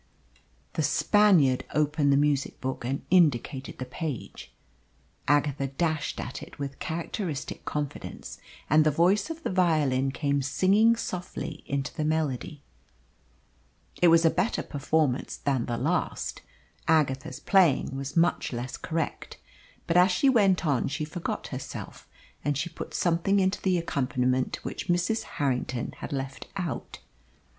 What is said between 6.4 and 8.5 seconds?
it with characteristic confidence,